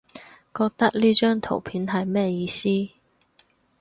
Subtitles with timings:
[0.55, 2.65] 覺得呢張圖片係咩意思？